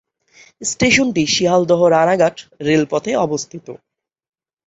[0.61, 2.35] স্টেশনটি শিয়ালদহ-রানাঘাট
[2.61, 3.67] রেলপথে অবস্থিত।